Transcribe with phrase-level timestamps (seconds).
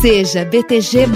[0.00, 1.06] Seja BTG.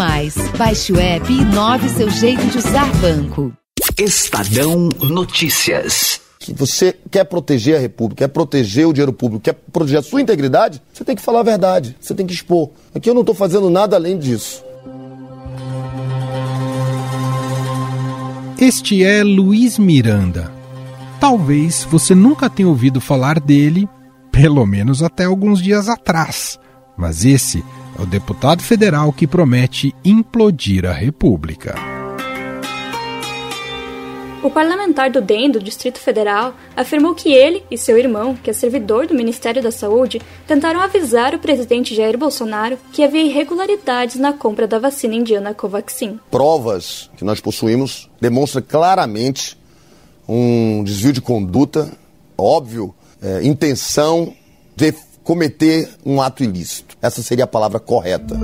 [0.59, 3.53] Baixe o app e inove seu jeito de usar banco.
[3.97, 6.21] Estadão Notícias.
[6.41, 10.21] Se você quer proteger a República, quer proteger o dinheiro público, quer proteger a sua
[10.21, 12.71] integridade, você tem que falar a verdade, você tem que expor.
[12.93, 14.65] Aqui eu não estou fazendo nada além disso.
[18.59, 20.53] Este é Luiz Miranda.
[21.21, 23.89] Talvez você nunca tenha ouvido falar dele,
[24.33, 26.59] pelo menos até alguns dias atrás.
[26.97, 27.65] Mas esse
[27.99, 31.75] é o deputado federal que promete implodir a República.
[34.43, 38.53] O parlamentar do DEM do Distrito Federal afirmou que ele e seu irmão, que é
[38.53, 44.33] servidor do Ministério da Saúde, tentaram avisar o presidente Jair Bolsonaro que havia irregularidades na
[44.33, 46.19] compra da vacina indiana Covaxin.
[46.29, 49.57] Provas que nós possuímos demonstram claramente
[50.29, 51.93] um desvio de conduta,
[52.37, 54.35] óbvio, é, intenção
[54.75, 56.92] de cometer um ato ilícito.
[57.03, 58.39] Essa seria a palavra correta.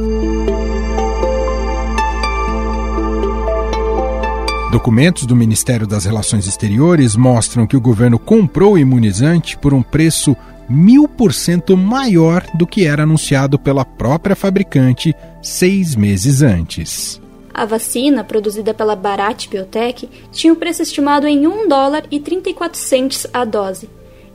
[4.73, 9.81] Documentos do Ministério das Relações Exteriores mostram que o governo comprou o imunizante por um
[9.81, 10.37] preço
[10.69, 17.21] mil por cento maior do que era anunciado pela própria fabricante seis meses antes.
[17.55, 22.21] A vacina, produzida pela Bharat Biotech, tinha o um preço estimado em 1 dólar e
[22.21, 23.89] 34 centes a dose.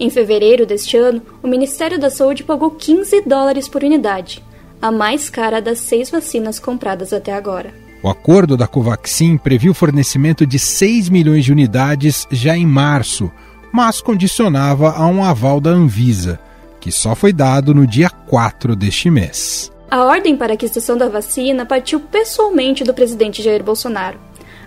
[0.04, 4.44] Em fevereiro deste ano, o Ministério da Saúde pagou 15 dólares por unidade,
[4.82, 7.74] a mais cara das seis vacinas compradas até agora.
[8.04, 13.32] O acordo da Covaxin previu o fornecimento de 6 milhões de unidades já em março,
[13.72, 16.38] mas condicionava a um aval da Anvisa,
[16.82, 19.72] que só foi dado no dia 4 deste mês.
[19.90, 24.20] A ordem para a aquisição da vacina partiu pessoalmente do presidente Jair Bolsonaro.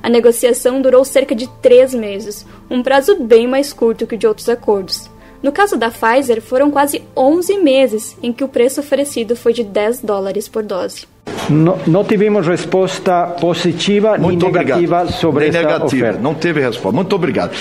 [0.02, 4.26] A negociação durou cerca de três meses, um prazo bem mais curto que o de
[4.26, 5.14] outros acordos.
[5.42, 9.62] No caso da Pfizer, foram quase 11 meses em que o preço oferecido foi de
[9.64, 11.06] 10 dólares por dose.
[11.50, 15.20] Não, não tivemos resposta positiva Muito nem negativa obrigado.
[15.20, 15.86] sobre nem essa negativa.
[16.06, 16.20] oferta.
[16.20, 16.96] Não teve resposta.
[16.96, 17.52] Muito obrigado.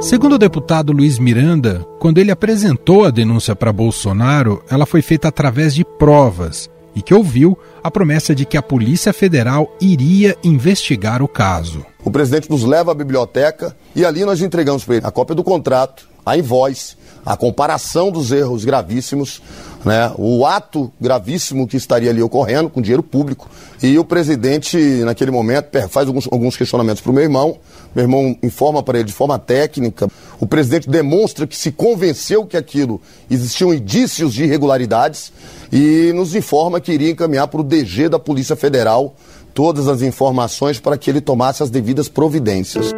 [0.00, 5.28] Segundo o deputado Luiz Miranda, quando ele apresentou a denúncia para Bolsonaro, ela foi feita
[5.28, 11.22] através de provas e que ouviu a promessa de que a Polícia Federal iria investigar
[11.22, 11.84] o caso.
[12.02, 15.44] O presidente nos leva à biblioteca e ali nós entregamos para ele a cópia do
[15.44, 19.42] contrato, a invoice, a comparação dos erros gravíssimos,
[19.84, 23.48] né, o ato gravíssimo que estaria ali ocorrendo com dinheiro público.
[23.82, 27.58] E o presidente, naquele momento, faz alguns, alguns questionamentos para o meu irmão.
[27.94, 30.08] Meu irmão informa para ele de forma técnica.
[30.40, 33.00] O presidente demonstra que se convenceu que aquilo
[33.30, 35.32] existiam indícios de irregularidades
[35.72, 39.14] e nos informa que iria encaminhar para o DG da Polícia Federal
[39.54, 42.92] todas as informações para que ele tomasse as devidas providências.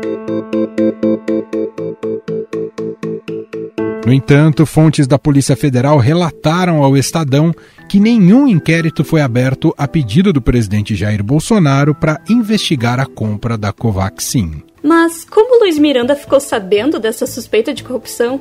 [4.08, 7.54] No entanto, fontes da Polícia Federal relataram ao Estadão
[7.86, 13.58] que nenhum inquérito foi aberto a pedido do presidente Jair Bolsonaro para investigar a compra
[13.58, 14.62] da Covaxin.
[14.82, 18.41] Mas como Luiz Miranda ficou sabendo dessa suspeita de corrupção?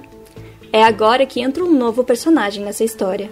[0.71, 3.29] É agora que entra um novo personagem nessa história.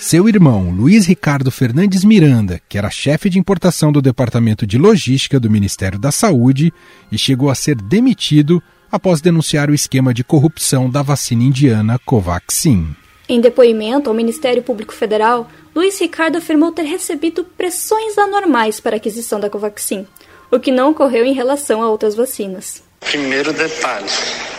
[0.00, 5.40] Seu irmão, Luiz Ricardo Fernandes Miranda, que era chefe de importação do Departamento de Logística
[5.40, 6.72] do Ministério da Saúde
[7.10, 12.94] e chegou a ser demitido após denunciar o esquema de corrupção da vacina indiana Covaxin.
[13.28, 18.98] Em depoimento ao Ministério Público Federal, Luiz Ricardo afirmou ter recebido pressões anormais para a
[18.98, 20.06] aquisição da Covaxin,
[20.48, 22.87] o que não ocorreu em relação a outras vacinas.
[23.00, 24.10] Primeiro detalhe,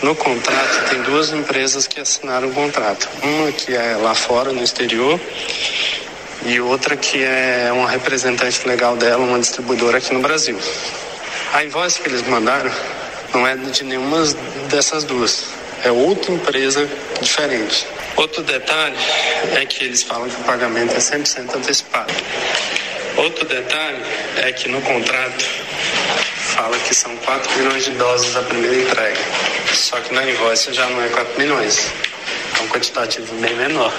[0.01, 3.07] no contrato tem duas empresas que assinaram o contrato.
[3.22, 5.19] Uma que é lá fora, no exterior,
[6.45, 10.57] e outra que é uma representante legal dela, uma distribuidora aqui no Brasil.
[11.53, 12.72] A invoice que eles mandaram
[13.33, 14.23] não é de nenhuma
[14.69, 15.45] dessas duas,
[15.83, 16.89] é outra empresa
[17.21, 17.85] diferente.
[18.16, 18.97] Outro detalhe
[19.56, 22.13] é que eles falam que o pagamento é 100% antecipado.
[23.16, 24.01] Outro detalhe
[24.38, 25.45] é que no contrato
[26.59, 29.18] fala que são 4 milhões de doses a primeira entrega.
[29.74, 31.89] Só que na invoice já não é 4 milhões.
[32.60, 33.94] É um quantitativo bem menor.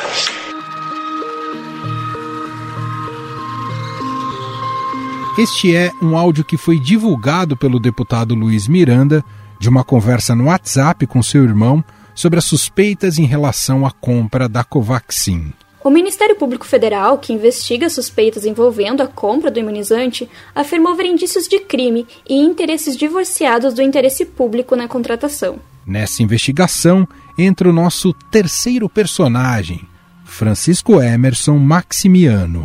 [5.39, 9.25] Este é um áudio que foi divulgado pelo deputado Luiz Miranda
[9.59, 11.83] de uma conversa no WhatsApp com seu irmão
[12.15, 15.55] sobre as suspeitas em relação à compra da Covaxin.
[15.83, 21.49] O Ministério Público Federal, que investiga suspeitas envolvendo a compra do imunizante, afirmou ver indícios
[21.49, 25.59] de crime e interesses divorciados do interesse público na contratação.
[25.87, 29.89] Nessa investigação entra o nosso terceiro personagem,
[30.23, 32.63] Francisco Emerson Maximiano.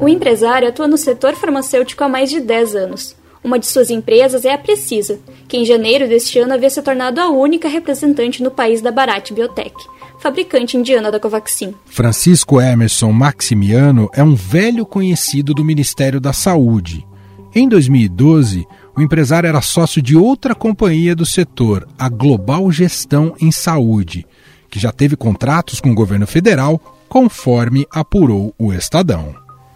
[0.00, 3.16] O empresário atua no setor farmacêutico há mais de 10 anos.
[3.44, 5.20] Uma de suas empresas é a Precisa,
[5.52, 9.34] que em janeiro deste ano havia se tornado a única representante no país da Bharat
[9.34, 9.74] Biotech,
[10.18, 11.74] fabricante indiana da Covaxin.
[11.84, 17.06] Francisco Emerson Maximiano é um velho conhecido do Ministério da Saúde.
[17.54, 18.66] Em 2012,
[18.96, 24.26] o empresário era sócio de outra companhia do setor, a Global Gestão em Saúde,
[24.70, 29.34] que já teve contratos com o governo federal, conforme apurou o Estadão.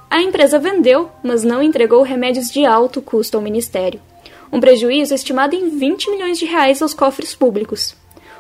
[0.09, 4.01] A empresa vendeu, mas não entregou remédios de alto custo ao Ministério.
[4.53, 7.95] Um prejuízo estimado em 20 milhões de reais aos cofres públicos.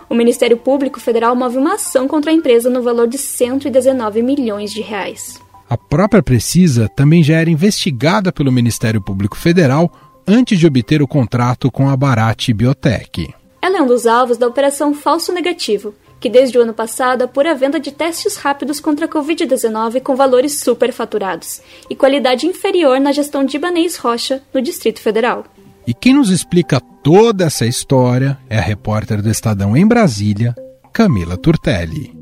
[0.08, 4.72] O Ministério Público Federal move uma ação contra a empresa no valor de 119 milhões
[4.72, 5.40] de reais.
[5.68, 9.90] A própria Precisa também já era investigada pelo Ministério Público Federal
[10.26, 13.34] antes de obter o contrato com a Bharat Biotech.
[13.60, 17.50] Ela é um dos alvos da Operação Falso Negativo, que desde o ano passado apura
[17.50, 21.60] a venda de testes rápidos contra a Covid-19 com valores superfaturados
[21.90, 25.44] e qualidade inferior na gestão de Ibanez Rocha, no Distrito Federal.
[25.86, 30.52] E quem nos explica toda essa história é a repórter do Estadão em Brasília,
[30.92, 32.12] Camila Turtelli.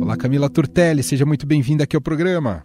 [0.00, 2.64] Olá, Camila Turtelli, seja muito bem-vinda aqui ao programa.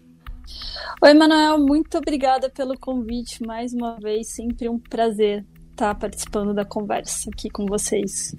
[1.02, 6.66] Oi, Manuel, muito obrigada pelo convite mais uma vez, sempre um prazer estar participando da
[6.66, 8.36] conversa aqui com vocês.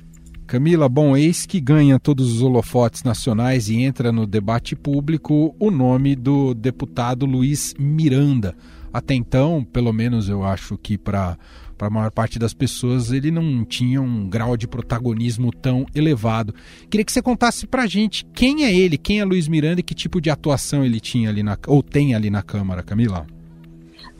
[0.46, 5.68] Camila, bom, eis que ganha todos os holofotes nacionais e entra no debate público o
[5.68, 8.54] nome do deputado Luiz Miranda.
[8.92, 11.38] Até então, pelo menos eu acho que para
[11.80, 16.54] para a maior parte das pessoas, ele não tinha um grau de protagonismo tão elevado.
[16.90, 19.82] Queria que você contasse para a gente quem é ele, quem é Luiz Miranda e
[19.82, 23.26] que tipo de atuação ele tinha ali na, ou tem ali na Câmara, Camila.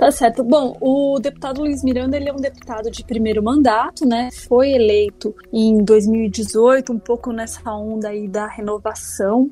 [0.00, 0.42] Tá certo.
[0.42, 4.30] Bom, o deputado Luiz Miranda ele é um deputado de primeiro mandato, né?
[4.48, 9.50] Foi eleito em 2018, um pouco nessa onda aí da renovação.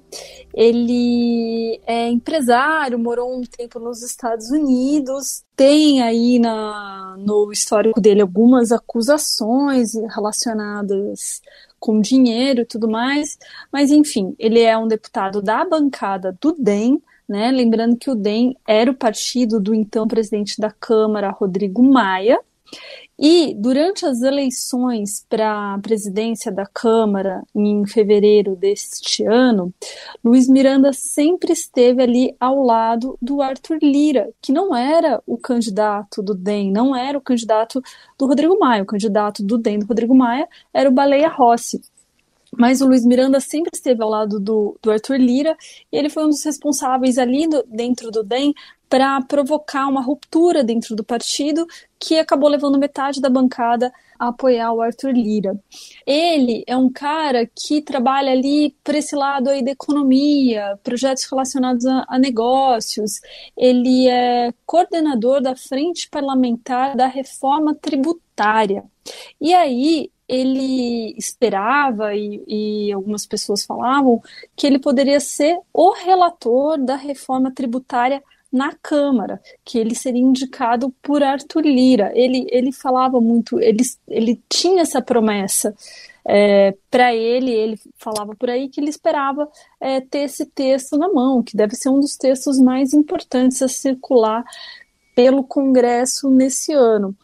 [0.54, 8.22] Ele é empresário, morou um tempo nos Estados Unidos, tem aí na, no histórico dele
[8.22, 11.42] algumas acusações relacionadas
[11.78, 13.38] com dinheiro e tudo mais,
[13.70, 17.50] mas enfim, ele é um deputado da bancada do DEM, né?
[17.50, 22.40] Lembrando que o DEM era o partido do então presidente da Câmara, Rodrigo Maia,
[23.20, 29.74] e durante as eleições para a presidência da Câmara, em fevereiro deste ano,
[30.24, 36.22] Luiz Miranda sempre esteve ali ao lado do Arthur Lira, que não era o candidato
[36.22, 37.82] do DEM, não era o candidato
[38.16, 38.84] do Rodrigo Maia.
[38.84, 41.80] O candidato do DEM do Rodrigo Maia era o Baleia Rossi.
[42.56, 45.56] Mas o Luiz Miranda sempre esteve ao lado do, do Arthur Lira
[45.92, 48.54] e ele foi um dos responsáveis ali do, dentro do DEM
[48.88, 51.66] para provocar uma ruptura dentro do partido
[52.00, 55.58] que acabou levando metade da bancada a apoiar o Arthur Lira.
[56.06, 61.84] Ele é um cara que trabalha ali por esse lado aí da economia, projetos relacionados
[61.86, 63.20] a, a negócios.
[63.56, 68.27] Ele é coordenador da Frente Parlamentar da Reforma Tributária.
[69.40, 74.20] E aí ele esperava e, e, algumas pessoas falavam
[74.54, 80.90] que ele poderia ser o relator da reforma tributária na Câmara, que ele seria indicado
[81.02, 82.12] por Arthur Lira.
[82.14, 85.74] Ele, ele falava muito, ele, ele tinha essa promessa.
[86.26, 89.48] É, para ele, ele falava por aí que ele esperava
[89.80, 93.68] é, ter esse texto na mão, que deve ser um dos textos mais importantes a
[93.68, 94.44] circular
[95.14, 97.16] pelo Congresso nesse ano.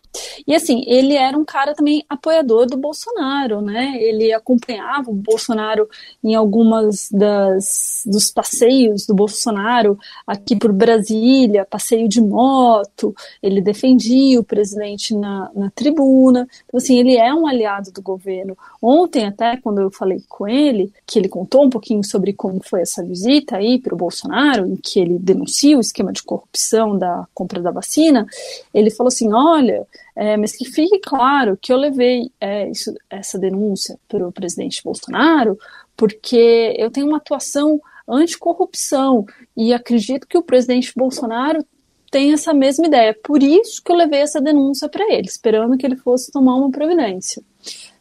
[0.47, 3.97] E assim, ele era um cara também apoiador do Bolsonaro, né?
[4.01, 5.89] Ele acompanhava o Bolsonaro
[6.23, 14.39] em algumas das dos passeios do Bolsonaro aqui por Brasília, passeio de moto, ele defendia
[14.41, 16.47] o presidente na, na tribuna.
[16.67, 18.57] Então, assim, ele é um aliado do governo.
[18.81, 22.83] Ontem, até, quando eu falei com ele, que ele contou um pouquinho sobre como foi
[22.83, 27.27] essa visita aí para o Bolsonaro, em que ele denuncia o esquema de corrupção da
[27.35, 28.27] compra da vacina,
[28.73, 29.87] ele falou assim: olha.
[30.17, 34.81] É, mas que fique claro que eu levei é, isso, essa denúncia para o presidente
[34.83, 35.59] Bolsonaro
[35.97, 39.25] porque eu tenho uma atuação anticorrupção
[39.57, 41.65] e acredito que o presidente Bolsonaro
[42.11, 43.17] tem essa mesma ideia.
[43.25, 46.71] Por isso que eu levei essa denúncia para ele, esperando que ele fosse tomar uma
[46.71, 47.43] providência.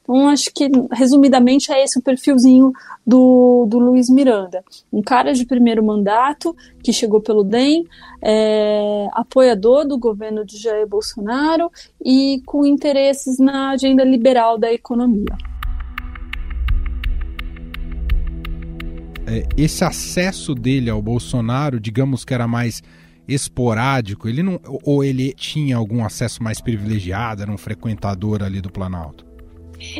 [0.03, 2.73] Então, acho que, resumidamente, é esse o perfilzinho
[3.07, 4.63] do, do Luiz Miranda.
[4.91, 7.87] Um cara de primeiro mandato, que chegou pelo DEM,
[8.21, 11.71] é, apoiador do governo de Jair Bolsonaro
[12.03, 15.37] e com interesses na agenda liberal da economia.
[19.25, 22.83] É, esse acesso dele ao Bolsonaro, digamos que era mais
[23.25, 28.69] esporádico, ele não, ou ele tinha algum acesso mais privilegiado, era um frequentador ali do
[28.69, 29.32] Planalto?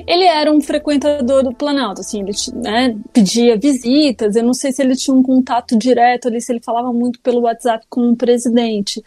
[0.07, 4.81] Ele era um frequentador do Planalto, assim, ele né, pedia visitas, eu não sei se
[4.81, 9.03] ele tinha um contato direto ali, se ele falava muito pelo WhatsApp com o presidente.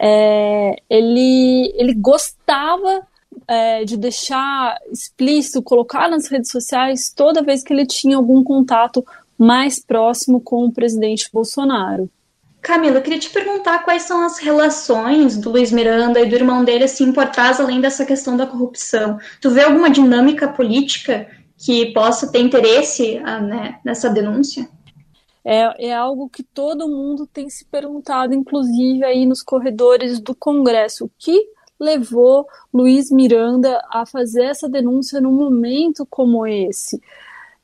[0.00, 3.06] É, ele, ele gostava
[3.48, 9.04] é, de deixar explícito, colocar nas redes sociais toda vez que ele tinha algum contato
[9.38, 12.08] mais próximo com o presidente Bolsonaro.
[12.62, 16.64] Camila, eu queria te perguntar quais são as relações do Luiz Miranda e do irmão
[16.64, 19.18] dele, assim, por trás, além dessa questão da corrupção.
[19.40, 21.28] Tu vê alguma dinâmica política
[21.58, 24.68] que possa ter interesse ah, né, nessa denúncia?
[25.44, 31.06] É, é algo que todo mundo tem se perguntado, inclusive aí nos corredores do Congresso.
[31.06, 31.44] O que
[31.80, 37.02] levou Luiz Miranda a fazer essa denúncia num momento como esse?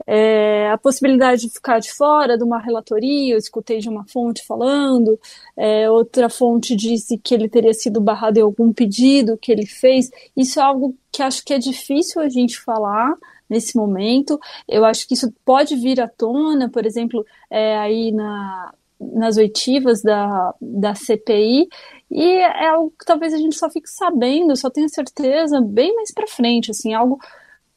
[0.07, 4.45] É, a possibilidade de ficar de fora de uma relatoria, eu escutei de uma fonte
[4.47, 5.19] falando,
[5.57, 10.11] é, outra fonte disse que ele teria sido barrado em algum pedido que ele fez.
[10.37, 13.15] Isso é algo que acho que é difícil a gente falar
[13.49, 14.39] nesse momento.
[14.69, 20.03] Eu acho que isso pode vir à tona, por exemplo, é, aí na, nas oitivas
[20.03, 21.69] da, da CPI,
[22.11, 26.13] e é algo que talvez a gente só fique sabendo, só tenha certeza bem mais
[26.13, 27.19] para frente, assim, algo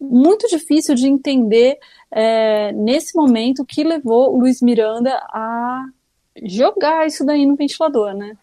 [0.02, 1.78] muito difícil de entender
[2.12, 5.86] é, nesse momento que levou o Luiz Miranda a
[6.44, 8.36] jogar isso daí no ventilador, né?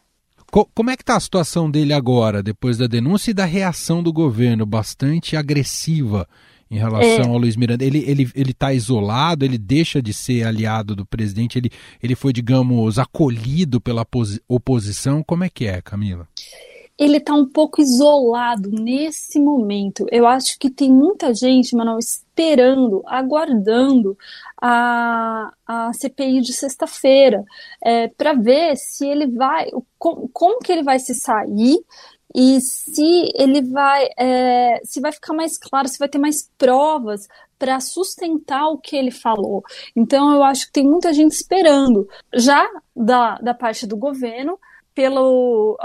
[0.51, 4.11] Como é que está a situação dele agora, depois da denúncia e da reação do
[4.11, 6.27] governo, bastante agressiva
[6.71, 7.29] em relação é.
[7.29, 7.85] ao Luiz Miranda?
[7.85, 11.71] Ele está ele, ele tá isolado, ele deixa de ser aliado do presidente, ele,
[12.03, 14.07] ele foi, digamos, acolhido pela
[14.49, 15.23] oposição.
[15.23, 16.27] Como é que é, Camila?
[16.99, 20.05] Ele está um pouco isolado nesse momento.
[20.11, 24.19] Eu acho que tem muita gente, Manuel, esperando, aguardando
[24.61, 27.45] a, a CPI de sexta-feira
[27.81, 31.79] é, para ver se ele vai, como, como que ele vai se sair
[32.35, 37.29] e se ele vai, é, se vai ficar mais claro, se vai ter mais provas
[37.59, 39.63] para sustentar o que ele falou.
[39.95, 42.09] Então eu acho que tem muita gente esperando.
[42.35, 44.59] Já da, da parte do governo,
[44.99, 45.23] pela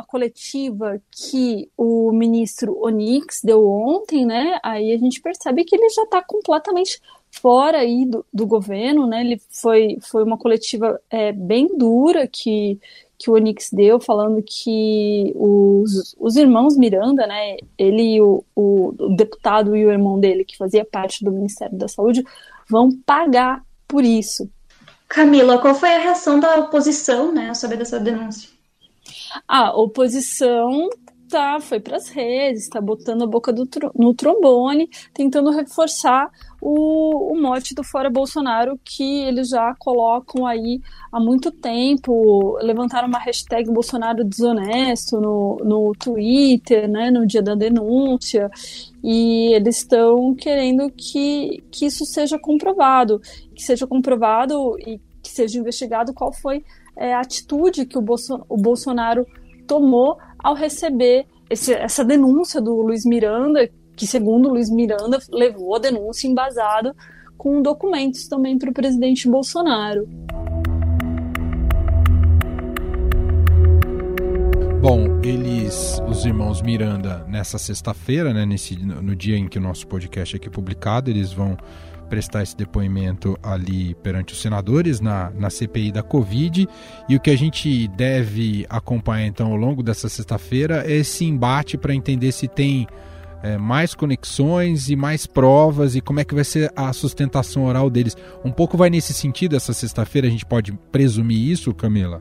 [0.08, 4.58] coletiva que o ministro Onix deu ontem, né?
[4.63, 9.22] Aí a gente percebe que ele já está completamente fora aí do, do, governo, né?
[9.22, 12.79] Ele foi, foi uma coletiva é, bem dura que,
[13.15, 17.58] que o Onix deu, falando que os, os irmãos Miranda, né?
[17.77, 21.77] Ele e o, o, o deputado e o irmão dele, que fazia parte do Ministério
[21.77, 22.24] da Saúde,
[22.67, 24.50] vão pagar por isso.
[25.08, 28.53] Camila, qual foi a reação da oposição, né, sobre essa denúncia?
[29.48, 30.90] A oposição
[31.34, 36.30] tá, foi para as redes, está botando a boca do, no trombone, tentando reforçar
[36.62, 40.80] o, o mote do Fora Bolsonaro que eles já colocam aí
[41.12, 42.56] há muito tempo.
[42.62, 48.52] Levantaram uma hashtag Bolsonaro desonesto no, no Twitter, né, no dia da denúncia,
[49.04, 53.20] e eles estão querendo que, que isso seja comprovado,
[53.56, 56.63] que seja comprovado e que seja investigado qual foi
[56.95, 58.05] é, atitude que o,
[58.50, 59.25] o Bolsonaro
[59.67, 65.79] tomou ao receber esse, essa denúncia do Luiz Miranda, que, segundo Luiz Miranda, levou a
[65.79, 66.95] denúncia embasada
[67.38, 70.07] com documentos também para o presidente Bolsonaro.
[74.81, 79.88] Bom, eles, os irmãos Miranda, nessa sexta-feira, né, nesse, no dia em que o nosso
[79.88, 81.55] podcast é aqui publicado, eles vão
[82.13, 86.70] prestar esse depoimento ali perante os senadores na, na CPI da Covid.
[87.10, 91.75] E o que a gente deve acompanhar então ao longo dessa sexta-feira é esse embate
[91.75, 92.86] para entender se tem
[93.41, 97.89] é, mais conexões e mais provas e como é que vai ser a sustentação oral
[97.89, 98.15] deles.
[98.46, 102.20] Um pouco vai nesse sentido essa sexta-feira, a gente pode presumir isso, Camila?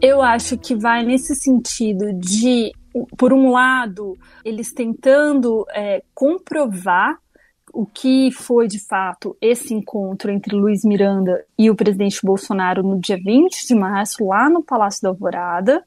[0.00, 2.72] Eu acho que vai nesse sentido de,
[3.18, 7.18] por um lado, eles tentando é, comprovar
[7.72, 12.98] o que foi de fato esse encontro entre Luiz Miranda e o presidente Bolsonaro no
[12.98, 15.84] dia 20 de março, lá no Palácio da Alvorada.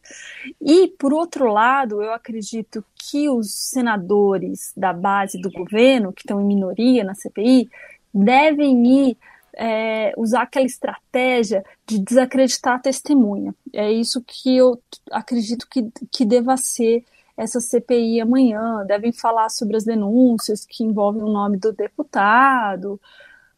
[0.61, 6.41] E, por outro lado, eu acredito que os senadores da base do governo, que estão
[6.41, 7.69] em minoria na CPI,
[8.13, 9.17] devem ir
[9.53, 13.53] é, usar aquela estratégia de desacreditar a testemunha.
[13.73, 17.03] É isso que eu acredito que, que deva ser
[17.41, 23.01] essa CPI amanhã, devem falar sobre as denúncias que envolvem o nome do deputado,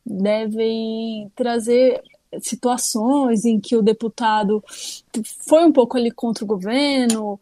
[0.06, 2.02] devem trazer
[2.42, 4.63] situações em que o deputado
[5.46, 7.38] foi um pouco ali contra o governo.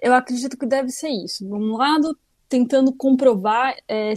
[0.00, 1.44] Eu acredito que deve ser isso.
[1.44, 2.18] De um lado,
[2.48, 4.14] tentando comprovar, é,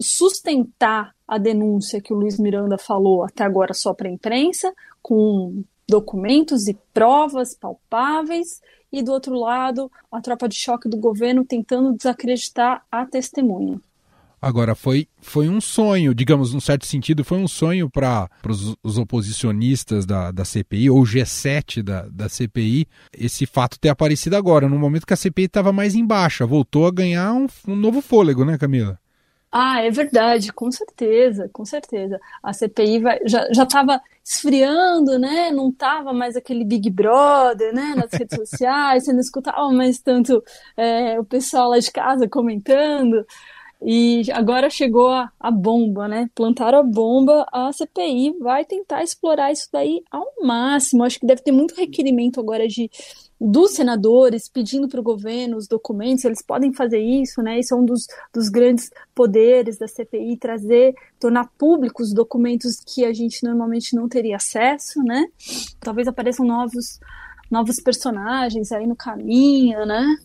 [0.00, 5.64] sustentar a denúncia que o Luiz Miranda falou até agora só para a imprensa, com
[5.88, 8.60] documentos e provas palpáveis,
[8.92, 13.80] e do outro lado, a tropa de choque do governo tentando desacreditar a testemunha.
[14.40, 18.28] Agora, foi, foi um sonho, digamos, num certo sentido, foi um sonho para
[18.84, 24.68] os oposicionistas da, da CPI, ou G7 da, da CPI, esse fato ter aparecido agora,
[24.68, 28.00] no momento que a CPI estava mais em baixa, voltou a ganhar um, um novo
[28.00, 28.98] fôlego, né, Camila?
[29.50, 32.20] Ah, é verdade, com certeza, com certeza.
[32.42, 35.50] A CPI vai, já estava esfriando, né?
[35.50, 37.94] Não tava mais aquele Big Brother, né?
[37.96, 40.44] Nas redes sociais, você não escutava mais tanto
[40.76, 43.24] é, o pessoal lá de casa comentando.
[43.80, 46.28] E agora chegou a, a, bomba, né?
[46.34, 51.04] Plantaram a bomba, a CPI vai tentar explorar isso daí ao máximo.
[51.04, 52.90] Acho que deve ter muito requerimento agora de
[53.40, 57.60] dos senadores pedindo para o governo os documentos, eles podem fazer isso, né?
[57.60, 63.04] Isso é um dos, dos grandes poderes da CPI, trazer, tornar públicos os documentos que
[63.04, 65.26] a gente normalmente não teria acesso, né?
[65.78, 66.98] Talvez apareçam novos,
[67.50, 70.16] novos personagens aí no caminho, né?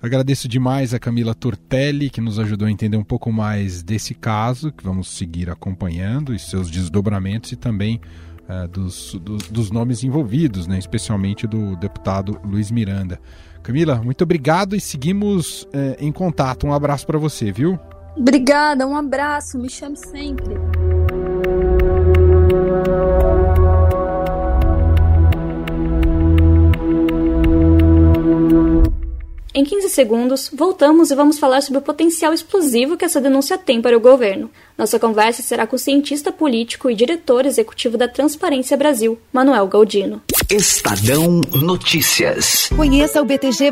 [0.00, 4.70] Agradeço demais a Camila Tortelli, que nos ajudou a entender um pouco mais desse caso,
[4.70, 8.00] que vamos seguir acompanhando, e seus desdobramentos e também
[8.48, 13.20] uh, dos, dos, dos, nomes envolvidos, né, especialmente do deputado Luiz Miranda.
[13.62, 16.66] Camila, muito obrigado e seguimos uh, em contato.
[16.66, 17.78] Um abraço para você, viu?
[18.16, 20.54] Obrigada, um abraço, me chame sempre.
[29.54, 33.80] Em 15 segundos, voltamos e vamos falar sobre o potencial explosivo que essa denúncia tem
[33.80, 34.50] para o governo.
[34.76, 40.22] Nossa conversa será com o cientista político e diretor executivo da Transparência Brasil, Manuel Galdino.
[40.50, 42.68] Estadão Notícias.
[42.76, 43.70] Conheça o BTG,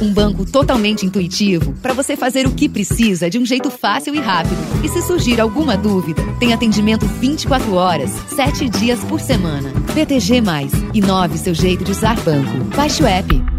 [0.00, 4.20] um banco totalmente intuitivo para você fazer o que precisa de um jeito fácil e
[4.20, 4.56] rápido.
[4.84, 9.72] E se surgir alguma dúvida, tem atendimento 24 horas, 7 dias por semana.
[9.94, 10.42] BTG,
[10.92, 12.64] inove seu jeito de usar banco.
[12.76, 13.53] Baixe o app.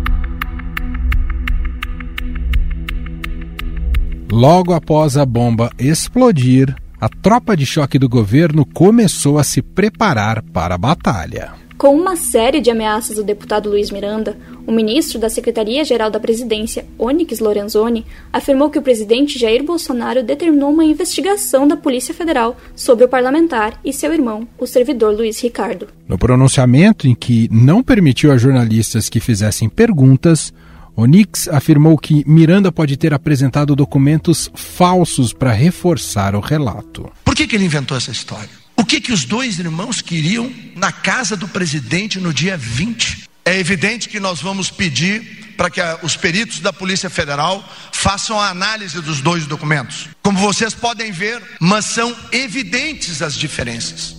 [4.36, 10.44] Logo após a bomba explodir, a tropa de choque do governo começou a se preparar
[10.52, 11.54] para a batalha.
[11.78, 14.38] Com uma série de ameaças do deputado Luiz Miranda,
[14.68, 20.70] o ministro da Secretaria-Geral da Presidência, Onyx Lorenzoni, afirmou que o presidente Jair Bolsonaro determinou
[20.70, 25.88] uma investigação da Polícia Federal sobre o parlamentar e seu irmão, o servidor Luiz Ricardo.
[26.10, 30.54] No pronunciamento em que não permitiu a jornalistas que fizessem perguntas,
[30.96, 37.12] Onix afirmou que Miranda pode ter apresentado documentos falsos para reforçar o relato.
[37.24, 38.50] Por que, que ele inventou essa história?
[38.78, 43.26] O que, que os dois irmãos queriam na casa do presidente no dia 20?
[43.44, 48.40] É evidente que nós vamos pedir para que a, os peritos da Polícia Federal façam
[48.40, 50.10] a análise dos dois documentos.
[50.22, 54.16] Como vocês podem ver, mas são evidentes as diferenças.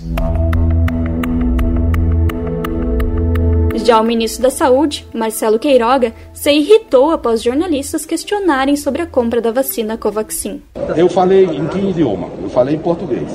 [3.86, 9.40] Já o ministro da Saúde, Marcelo Queiroga, se irritou após jornalistas questionarem sobre a compra
[9.40, 10.60] da vacina Covaxin.
[10.96, 12.26] Eu falei em que idioma?
[12.42, 13.30] Eu falei em português.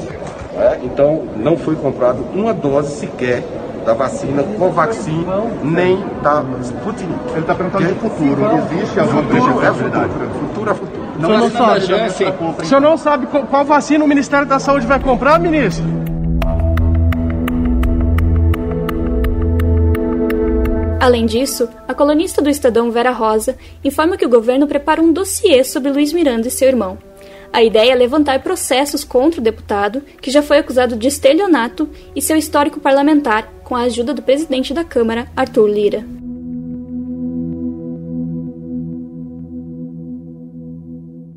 [0.57, 0.77] É?
[0.83, 3.41] Então, não foi comprado uma dose sequer
[3.85, 5.25] da vacina Covaxin,
[5.63, 7.13] nem da Sputnik.
[7.29, 8.41] Ele está perguntando do futuro.
[8.73, 10.29] Existe alguma futuro é futuro.
[10.33, 11.01] Futuro é futuro.
[11.17, 14.85] Não o senhor não sabe, o senhor não sabe qual vacina o Ministério da Saúde
[14.85, 16.10] vai comprar, ministro?
[21.01, 25.63] Além disso, a colunista do Estadão Vera Rosa informa que o governo prepara um dossiê
[25.63, 26.95] sobre Luiz Miranda e seu irmão.
[27.51, 32.21] A ideia é levantar processos contra o deputado, que já foi acusado de estelionato, e
[32.21, 36.05] seu histórico parlamentar, com a ajuda do presidente da Câmara, Arthur Lira.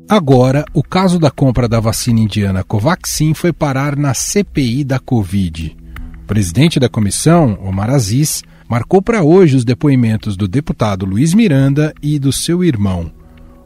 [0.07, 5.75] Agora, o caso da compra da vacina indiana Covaxin foi parar na CPI da Covid.
[6.21, 11.93] O presidente da comissão, Omar Aziz, marcou para hoje os depoimentos do deputado Luiz Miranda
[12.01, 13.11] e do seu irmão.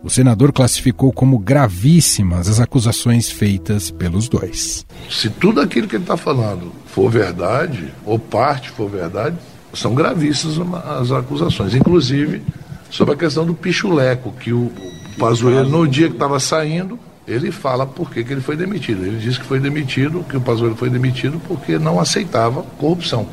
[0.01, 4.85] O senador classificou como gravíssimas as acusações feitas pelos dois.
[5.09, 9.35] Se tudo aquilo que ele está falando for verdade, ou parte for verdade,
[9.73, 12.41] são gravíssimas as acusações, inclusive
[12.89, 14.71] sobre a questão do pichuleco, que o
[15.17, 19.05] Pazuello, no dia que estava saindo, ele fala por que, que ele foi demitido.
[19.05, 23.27] Ele disse que foi demitido, que o Pazuello foi demitido porque não aceitava corrupção.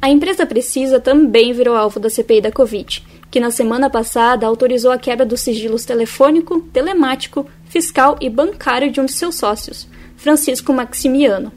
[0.00, 4.92] A empresa Precisa também virou alvo da CPI da Covid, que na semana passada autorizou
[4.92, 10.72] a quebra dos sigilos telefônico, telemático, fiscal e bancário de um de seus sócios, Francisco
[10.72, 11.52] Maximiano.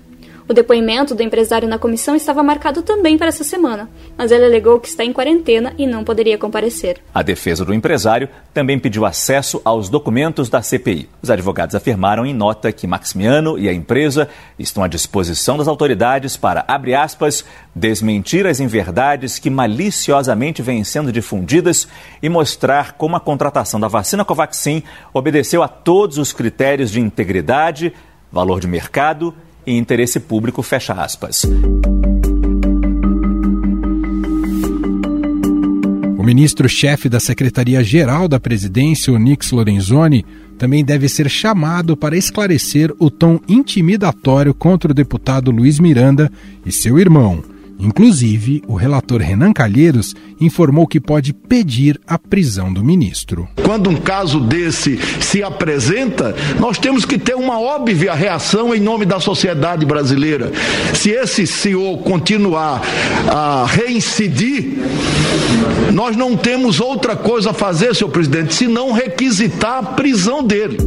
[0.52, 4.82] O depoimento do empresário na comissão estava marcado também para essa semana, mas ele alegou
[4.82, 6.98] que está em quarentena e não poderia comparecer.
[7.14, 11.08] A defesa do empresário também pediu acesso aos documentos da CPI.
[11.22, 14.28] Os advogados afirmaram em nota que Maximiano e a empresa
[14.60, 21.14] estão à disposição das autoridades para, abre aspas, desmentir as inverdades que maliciosamente vêm sendo
[21.14, 21.88] difundidas
[22.22, 24.84] e mostrar como a contratação da vacina Covaxin
[25.14, 27.94] obedeceu a todos os critérios de integridade,
[28.30, 29.34] valor de mercado
[29.66, 31.46] e interesse público, fecha aspas.
[36.18, 40.26] O ministro-chefe da Secretaria-Geral da Presidência, Onix Lorenzoni,
[40.58, 46.32] também deve ser chamado para esclarecer o tom intimidatório contra o deputado Luiz Miranda
[46.64, 47.44] e seu irmão,
[47.82, 53.48] Inclusive, o relator Renan Calheiros informou que pode pedir a prisão do ministro.
[53.64, 59.04] Quando um caso desse se apresenta, nós temos que ter uma óbvia reação em nome
[59.04, 60.52] da sociedade brasileira.
[60.94, 62.82] Se esse CEO continuar
[63.28, 64.78] a reincidir,
[65.92, 70.78] nós não temos outra coisa a fazer, senhor presidente, senão requisitar a prisão dele.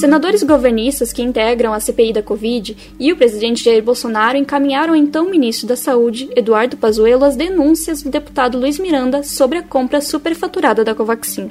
[0.00, 5.28] Senadores governistas que integram a CPI da Covid e o presidente Jair Bolsonaro encaminharam então
[5.28, 10.82] ministro da Saúde, Eduardo Pazuello, as denúncias do deputado Luiz Miranda sobre a compra superfaturada
[10.82, 11.50] da Covaxin.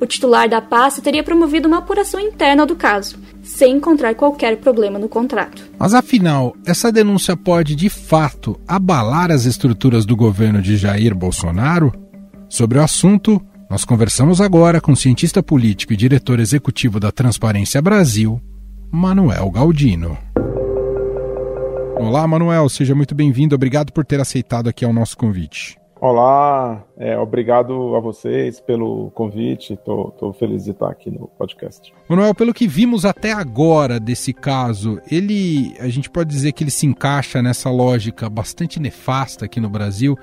[0.00, 4.98] O titular da pasta teria promovido uma apuração interna do caso, sem encontrar qualquer problema
[4.98, 5.62] no contrato.
[5.78, 11.92] Mas afinal, essa denúncia pode de fato abalar as estruturas do governo de Jair Bolsonaro?
[12.48, 17.82] Sobre o assunto, nós conversamos agora com o cientista político e diretor executivo da Transparência
[17.82, 18.40] Brasil,
[18.92, 20.16] Manuel Galdino.
[21.96, 23.56] Olá, Manuel, seja muito bem-vindo.
[23.56, 25.76] Obrigado por ter aceitado aqui o nosso convite.
[26.00, 29.72] Olá, é, obrigado a vocês pelo convite.
[29.72, 31.92] Estou feliz de estar aqui no podcast.
[32.08, 36.70] Manuel, pelo que vimos até agora desse caso, ele, a gente pode dizer que ele
[36.70, 40.16] se encaixa nessa lógica bastante nefasta aqui no Brasil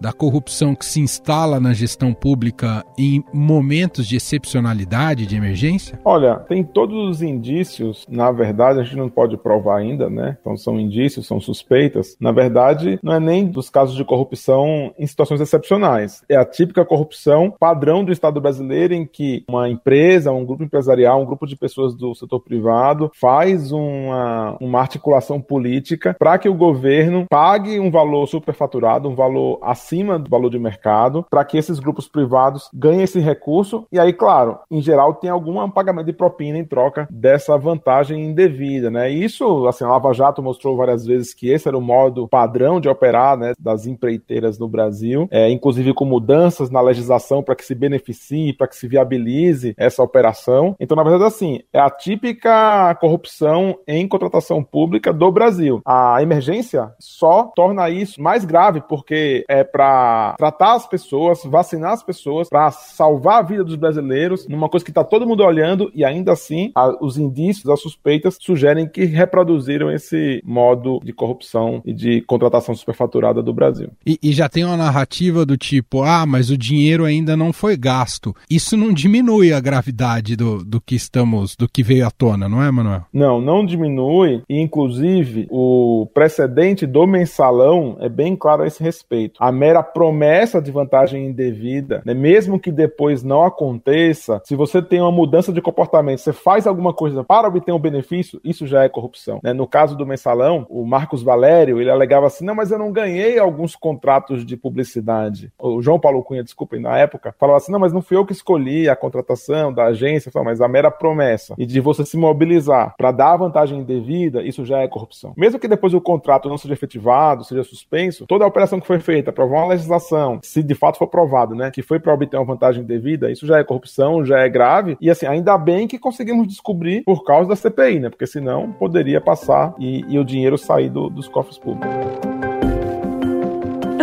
[0.00, 5.98] da corrupção que se instala na gestão pública em momentos de excepcionalidade, de emergência?
[6.04, 10.36] Olha, tem todos os indícios, na verdade, a gente não pode provar ainda, né?
[10.40, 12.16] Então são indícios, são suspeitas.
[12.20, 16.22] Na verdade, não é nem dos casos de corrupção em situações excepcionais.
[16.28, 21.22] É a típica corrupção padrão do Estado brasileiro em que uma empresa, um grupo empresarial,
[21.22, 26.54] um grupo de pessoas do setor privado faz uma, uma articulação política para que o
[26.54, 31.56] governo pague um valor superfaturado, um valor acima acima do valor de mercado, para que
[31.56, 33.86] esses grupos privados ganhem esse recurso.
[33.92, 38.90] E aí, claro, em geral, tem algum pagamento de propina em troca dessa vantagem indevida,
[38.90, 39.08] né?
[39.08, 42.88] Isso, assim, a Lava Jato mostrou várias vezes que esse era o modo padrão de
[42.88, 47.74] operar, né, das empreiteiras no Brasil, é, inclusive com mudanças na legislação para que se
[47.74, 50.74] beneficie, para que se viabilize essa operação.
[50.80, 55.80] Então, na verdade, assim, é a típica corrupção em contratação pública do Brasil.
[55.84, 62.02] A emergência só torna isso mais grave, porque é para tratar as pessoas, vacinar as
[62.02, 66.02] pessoas, para salvar a vida dos brasileiros, numa coisa que está todo mundo olhando e
[66.02, 71.92] ainda assim a, os indícios, as suspeitas sugerem que reproduziram esse modo de corrupção e
[71.92, 73.90] de contratação superfaturada do Brasil.
[74.06, 77.76] E, e já tem uma narrativa do tipo, ah, mas o dinheiro ainda não foi
[77.76, 78.34] gasto.
[78.48, 82.62] Isso não diminui a gravidade do, do que estamos, do que veio à tona, não
[82.62, 83.02] é, Manuel?
[83.12, 84.42] Não, não diminui.
[84.48, 89.34] E inclusive o precedente do mensalão é bem claro a esse respeito.
[89.38, 95.00] A mera promessa de vantagem indevida, né, mesmo que depois não aconteça, se você tem
[95.00, 98.88] uma mudança de comportamento, você faz alguma coisa para obter um benefício, isso já é
[98.88, 99.40] corrupção.
[99.42, 99.52] Né?
[99.52, 103.40] No caso do mensalão, o Marcos Valério, ele alegava assim, não, mas eu não ganhei
[103.40, 105.50] alguns contratos de publicidade.
[105.58, 108.32] O João Paulo Cunha, desculpem, na época, falava assim, não, mas não fui eu que
[108.32, 113.10] escolhi a contratação da agência, mas a mera promessa e de você se mobilizar para
[113.10, 115.32] dar vantagem indevida, isso já é corrupção.
[115.36, 119.00] Mesmo que depois o contrato não seja efetivado, seja suspenso, toda a operação que foi
[119.00, 122.44] feita para uma legislação, se de fato for provado, né, que foi para obter uma
[122.44, 124.96] vantagem devida, isso já é corrupção, já é grave.
[125.00, 128.10] E assim, ainda bem que conseguimos descobrir por causa da CPI, né?
[128.10, 132.35] Porque senão poderia passar e, e o dinheiro sair do, dos cofres públicos.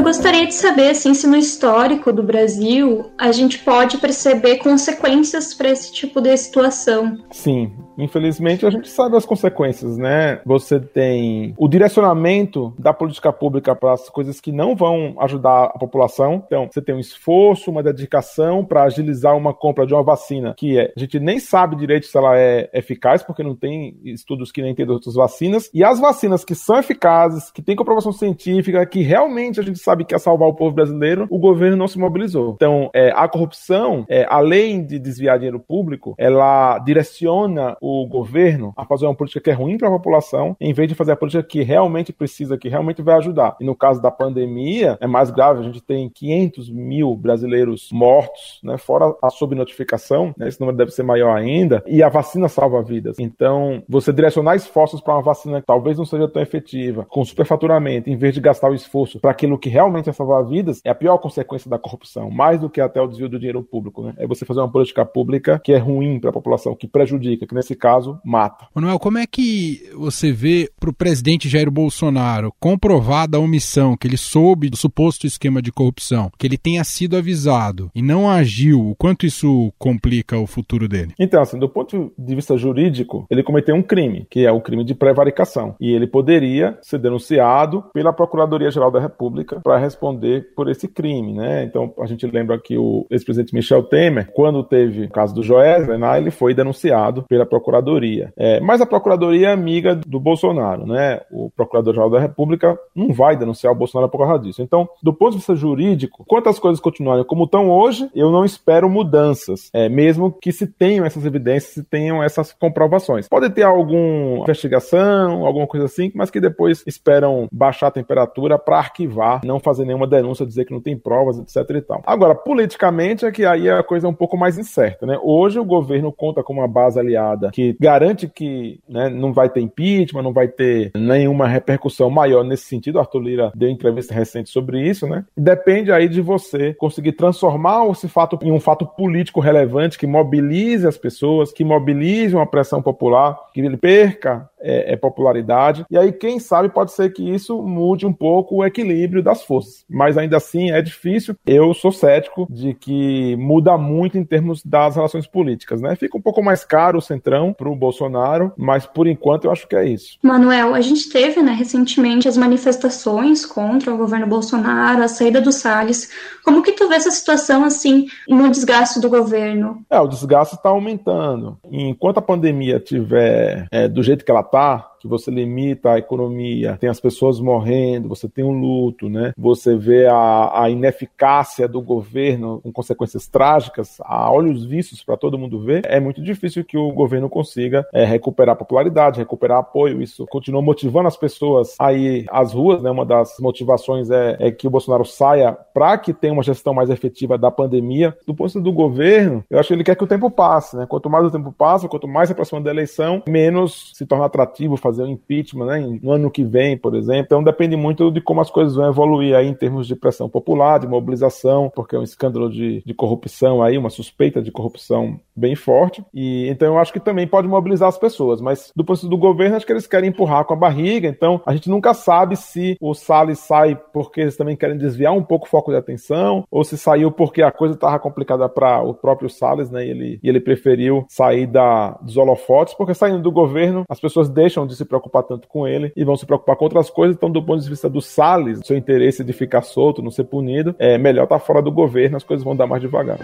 [0.03, 5.53] Eu gostaria de saber assim, se no histórico do Brasil a gente pode perceber consequências
[5.53, 7.17] para esse tipo de situação.
[7.31, 10.41] Sim, Infelizmente, a gente sabe as consequências, né?
[10.45, 15.77] Você tem o direcionamento da política pública para as coisas que não vão ajudar a
[15.77, 16.43] população.
[16.45, 20.77] Então, você tem um esforço, uma dedicação para agilizar uma compra de uma vacina que
[20.77, 24.61] é, a gente nem sabe direito se ela é eficaz, porque não tem estudos que
[24.61, 25.69] nem tem das outras vacinas.
[25.73, 29.92] E as vacinas que são eficazes, que têm comprovação científica, que realmente a gente sabe
[30.03, 32.53] que é salvar o povo brasileiro, o governo não se mobilizou.
[32.55, 38.85] Então, é, a corrupção, é, além de desviar dinheiro público, ela direciona o governo a
[38.85, 41.43] fazer uma política que é ruim para a população, em vez de fazer a política
[41.43, 43.55] que realmente precisa, que realmente vai ajudar.
[43.59, 48.59] E no caso da pandemia, é mais grave, a gente tem 500 mil brasileiros mortos,
[48.63, 52.81] né, fora a subnotificação, né, esse número deve ser maior ainda, e a vacina salva
[52.81, 53.19] vidas.
[53.19, 58.09] Então, você direcionar esforços para uma vacina que talvez não seja tão efetiva, com superfaturamento,
[58.09, 60.95] em vez de gastar o esforço para aquilo que realmente é salvar vidas, é a
[60.95, 64.03] pior consequência da corrupção, mais do que até o desvio do dinheiro público.
[64.03, 64.13] Né?
[64.17, 67.55] É você fazer uma política pública que é ruim para a população, que prejudica, que
[67.55, 68.67] nesse caso mata.
[68.73, 74.07] Manuel, como é que você vê para o presidente Jair Bolsonaro comprovada a omissão, que
[74.07, 78.89] ele soube do suposto esquema de corrupção, que ele tenha sido avisado e não agiu,
[78.89, 81.13] o quanto isso complica o futuro dele?
[81.19, 84.83] Então, assim, do ponto de vista jurídico, ele cometeu um crime, que é o crime
[84.83, 85.75] de prevaricação.
[85.79, 91.63] E ele poderia ser denunciado pela Procuradoria-Geral da República para responder por esse crime, né?
[91.63, 95.97] Então, a gente lembra que o ex-presidente Michel Temer, quando teve o caso do Joesley,
[95.97, 98.33] né, ele foi denunciado pela Procuradoria.
[98.37, 101.21] É, mas a Procuradoria é amiga do Bolsonaro, né?
[101.31, 104.61] O Procurador-Geral da República não vai denunciar o Bolsonaro por causa disso.
[104.61, 108.45] Então, do ponto de vista jurídico, quanto as coisas continuarem como estão hoje, eu não
[108.45, 113.27] espero mudanças, é, mesmo que se tenham essas evidências, se tenham essas comprovações.
[113.27, 118.77] Pode ter alguma investigação, alguma coisa assim, mas que depois esperam baixar a temperatura para
[118.77, 122.01] arquivar, não fazer nenhuma denúncia, dizer que não tem provas, etc e tal.
[122.05, 125.19] Agora, politicamente é que aí a coisa é um pouco mais incerta, né?
[125.21, 129.61] Hoje o governo conta com uma base aliada que garante que né, não vai ter
[129.61, 132.99] impeachment, não vai ter nenhuma repercussão maior nesse sentido.
[132.99, 135.25] Arthur Lira deu entrevista recente sobre isso, né?
[135.35, 140.87] Depende aí de você conseguir transformar esse fato em um fato político relevante que mobilize
[140.87, 145.85] as pessoas, que mobilize uma pressão popular, que ele perca é, é, popularidade.
[145.91, 149.85] E aí, quem sabe, pode ser que isso mude um pouco o equilíbrio das forças.
[149.89, 151.35] Mas ainda assim é difícil.
[151.45, 155.95] Eu sou cético de que muda muito em termos das relações políticas, né?
[155.95, 159.67] Fica um pouco mais caro o centrão para o Bolsonaro, mas por enquanto eu acho
[159.67, 160.17] que é isso.
[160.21, 165.51] Manuel, a gente teve, né, recentemente as manifestações contra o governo Bolsonaro, a saída do
[165.51, 166.09] Salles.
[166.43, 169.83] Como que tu vê essa situação assim no desgaste do governo?
[169.89, 171.57] É, o desgaste está aumentando.
[171.71, 176.77] Enquanto a pandemia tiver é, do jeito que ela tá, que você limita a economia,
[176.79, 179.33] tem as pessoas morrendo, você tem um luto, né?
[179.37, 185.37] Você vê a, a ineficácia do governo com consequências trágicas, a olhos vistos para todo
[185.37, 190.01] mundo ver, é muito difícil que o governo consiga é, recuperar popularidade, recuperar apoio.
[190.01, 192.89] Isso continua motivando as pessoas a ir às ruas, né?
[192.89, 196.89] Uma das motivações é, é que o Bolsonaro saia para que tenha uma gestão mais
[196.89, 198.15] efetiva da pandemia.
[198.25, 200.77] Do ponto de vista do governo, eu acho que ele quer que o tempo passe,
[200.77, 200.85] né?
[200.87, 204.77] Quanto mais o tempo passa, quanto mais se aproxima da eleição, menos se torna atrativo
[204.77, 207.23] fazer fazer o impeachment né, no ano que vem, por exemplo.
[207.25, 210.79] Então depende muito de como as coisas vão evoluir aí em termos de pressão popular,
[210.79, 215.55] de mobilização, porque é um escândalo de, de corrupção aí, uma suspeita de corrupção bem
[215.55, 216.03] forte.
[216.13, 219.55] E então eu acho que também pode mobilizar as pessoas, mas do ponto do governo,
[219.55, 221.07] acho que eles querem empurrar com a barriga.
[221.07, 225.23] Então a gente nunca sabe se o Salles sai porque eles também querem desviar um
[225.23, 228.93] pouco o foco de atenção, ou se saiu porque a coisa estava complicada para o
[228.93, 229.85] próprio Salles, né?
[229.85, 234.29] E ele, e ele preferiu sair da, dos holofotes, porque saindo do governo, as pessoas
[234.29, 237.15] deixam de se se preocupar tanto com ele e vão se preocupar com outras coisas.
[237.15, 240.75] Então, do ponto de vista do Salles, seu interesse de ficar solto, não ser punido,
[240.77, 243.17] é melhor estar tá fora do governo, as coisas vão dar mais devagar.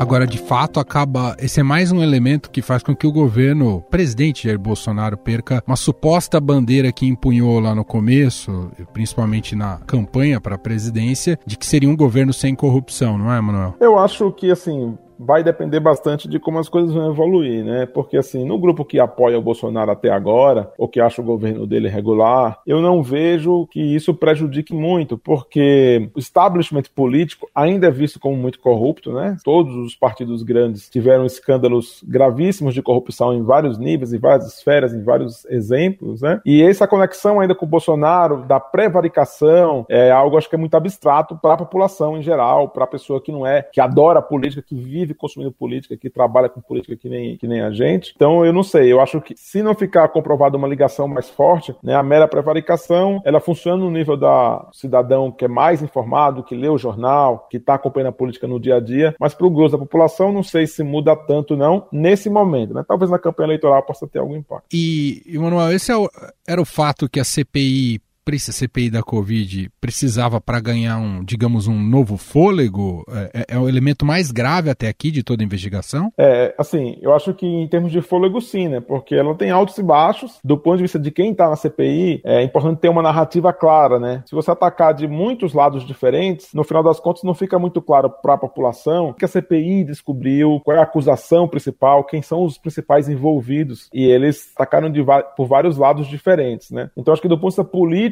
[0.00, 1.36] Agora, de fato, acaba.
[1.38, 5.14] Esse é mais um elemento que faz com que o governo, o presidente Jair Bolsonaro,
[5.14, 11.38] perca uma suposta bandeira que empunhou lá no começo, principalmente na campanha para a presidência,
[11.44, 13.74] de que seria um governo sem corrupção, não é, Manuel?
[13.78, 17.86] Eu acho que, assim, vai depender bastante de como as coisas vão evoluir, né?
[17.86, 21.66] Porque assim, no grupo que apoia o Bolsonaro até agora, ou que acha o governo
[21.66, 27.90] dele regular, eu não vejo que isso prejudique muito, porque o establishment político ainda é
[27.90, 29.36] visto como muito corrupto, né?
[29.44, 34.94] Todos os partidos grandes tiveram escândalos gravíssimos de corrupção em vários níveis, em várias esferas,
[34.94, 36.40] em vários exemplos, né?
[36.46, 40.74] E essa conexão ainda com o Bolsonaro, da prevaricação, é algo acho que é muito
[40.74, 44.62] abstrato para a população em geral, para a pessoa que não é, que adora política,
[44.66, 48.12] que vive vive consumindo política, que trabalha com política que nem, que nem a gente.
[48.14, 51.74] Então, eu não sei, eu acho que se não ficar comprovada uma ligação mais forte,
[51.82, 56.54] né, a mera prevaricação, ela funciona no nível da cidadão que é mais informado, que
[56.54, 59.50] lê o jornal, que está acompanhando a política no dia a dia, mas para o
[59.50, 62.84] grosso da população, não sei se muda tanto não nesse momento, né?
[62.86, 64.66] Talvez na campanha eleitoral possa ter algum impacto.
[64.72, 66.08] E, Emanuel, esse é o,
[66.46, 71.66] era o fato que a CPI a CPI da Covid precisava para ganhar um, digamos,
[71.66, 73.04] um novo fôlego?
[73.10, 76.12] É, é, é, o elemento mais grave até aqui de toda a investigação?
[76.16, 78.80] É, assim, eu acho que em termos de fôlego sim, né?
[78.80, 80.38] Porque ela tem altos e baixos.
[80.44, 83.98] Do ponto de vista de quem está na CPI, é importante ter uma narrativa clara,
[83.98, 84.22] né?
[84.26, 88.10] Se você atacar de muitos lados diferentes, no final das contas não fica muito claro
[88.10, 92.44] para a população o que a CPI descobriu, qual é a acusação principal, quem são
[92.44, 93.88] os principais envolvidos.
[93.92, 95.04] E eles atacaram de,
[95.36, 96.90] por vários lados diferentes, né?
[96.96, 98.09] Então acho que do ponto de vista político,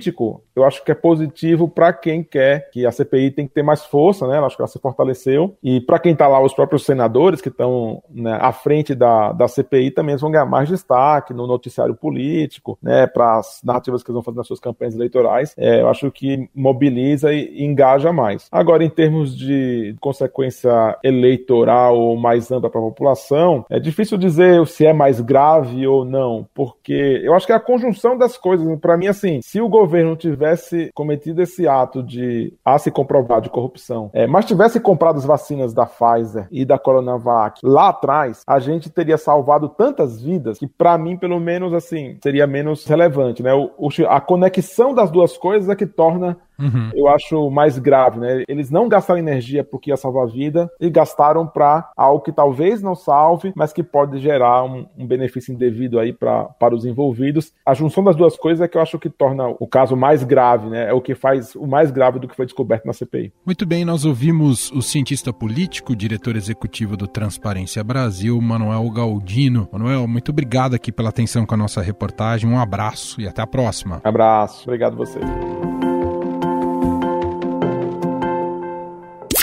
[0.58, 3.84] eu acho que é positivo para quem quer que a CPI tem que ter mais
[3.84, 4.38] força, né?
[4.38, 5.56] Eu acho que ela se fortaleceu.
[5.62, 9.46] E para quem está lá, os próprios senadores que estão né, à frente da, da
[9.46, 13.06] CPI também vão ganhar mais destaque no noticiário político, né?
[13.06, 15.54] Para as narrativas que eles vão fazer nas suas campanhas eleitorais.
[15.56, 18.48] É, eu acho que mobiliza e, engaja mais.
[18.50, 24.84] Agora, em termos de consequência eleitoral mais ampla para a população, é difícil dizer se
[24.86, 28.78] é mais grave ou não, porque eu acho que é a conjunção das coisas.
[28.80, 33.40] Para mim, assim, se o governo governo tivesse cometido esse ato de a se comprovar
[33.40, 38.42] de corrupção, é, mas tivesse comprado as vacinas da Pfizer e da Coronavac lá atrás,
[38.46, 43.42] a gente teria salvado tantas vidas que, para mim, pelo menos, assim, seria menos relevante,
[43.42, 43.54] né?
[43.54, 46.90] O, a conexão das duas coisas é que torna Uhum.
[46.94, 48.42] Eu acho mais grave, né?
[48.48, 52.82] Eles não gastaram energia porque ia salvar a vida e gastaram para algo que talvez
[52.82, 57.52] não salve, mas que pode gerar um, um benefício indevido aí pra, para os envolvidos.
[57.64, 60.68] A junção das duas coisas é que eu acho que torna o caso mais grave,
[60.68, 60.88] né?
[60.88, 63.32] É o que faz o mais grave do que foi descoberto na CPI.
[63.44, 69.68] Muito bem, nós ouvimos o cientista político, diretor executivo do Transparência Brasil, Manuel Galdino.
[69.72, 72.48] Manuel, muito obrigado aqui pela atenção com a nossa reportagem.
[72.48, 74.00] Um abraço e até a próxima.
[74.04, 74.64] Abraço.
[74.64, 75.18] Obrigado a você.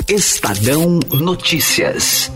[0.08, 2.32] Estadão Notícias.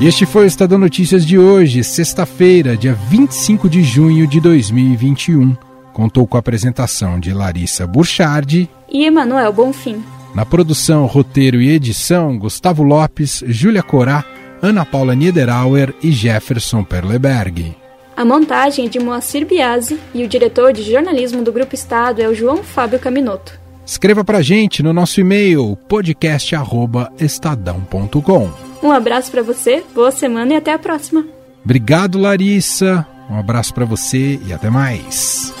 [0.00, 5.56] E este foi o Estadão Notícias de hoje, sexta-feira, dia 25 de junho de 2021.
[5.92, 10.02] Contou com a apresentação de Larissa Burchardi e Emanuel Bonfim.
[10.34, 14.24] Na produção, roteiro e edição, Gustavo Lopes, Júlia Corá,
[14.60, 17.76] Ana Paula Niederauer e Jefferson Perleberg.
[18.16, 22.26] A montagem é de Moacir Biasi e o diretor de jornalismo do Grupo Estado é
[22.26, 23.61] o João Fábio Caminoto.
[23.92, 28.50] Escreva pra gente no nosso e-mail podcast@estadão.com.
[28.82, 31.26] Um abraço para você, boa semana e até a próxima.
[31.62, 33.06] Obrigado, Larissa.
[33.28, 35.52] Um abraço para você e até mais.